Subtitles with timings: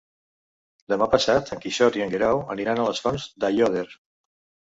[0.93, 3.87] Demà passat en Quixot i en Guerau aniran a les Fonts d'Aiòder.